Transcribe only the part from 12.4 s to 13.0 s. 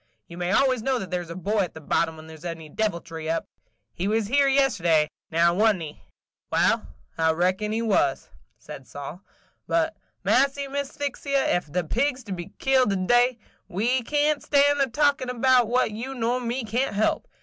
killed to